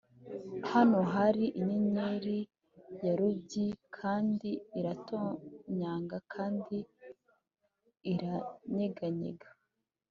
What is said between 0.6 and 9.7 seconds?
hano hari inyenyeri ya ruby kandi iratonyanga kandi iranyeganyega;